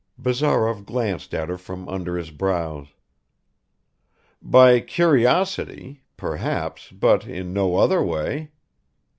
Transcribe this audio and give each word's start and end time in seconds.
Bazarov 0.17 0.83
glanced 0.83 1.31
at 1.35 1.47
her 1.47 1.59
from 1.59 1.87
under 1.87 2.17
his 2.17 2.31
brows. 2.31 2.87
"By 4.41 4.79
curiosity 4.79 6.01
perhaps, 6.17 6.89
but 6.89 7.27
in 7.27 7.53
no 7.53 7.75
other 7.75 8.01
way." 8.03 8.49